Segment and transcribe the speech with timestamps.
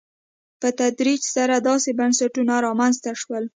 [0.61, 3.43] په تدریج سره داسې بنسټونه رامنځته شول.